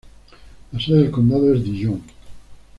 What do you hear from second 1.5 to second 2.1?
es Dillon.